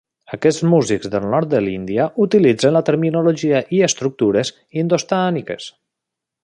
Aquests 0.35 0.61
músics 0.69 1.11
del 1.15 1.27
nord 1.33 1.49
de 1.51 1.59
l'Índia 1.65 2.07
utilitzen 2.25 2.75
la 2.79 2.83
terminologia 2.89 3.63
i 3.81 3.85
estructures 3.89 4.55
indostàniques. 4.85 5.73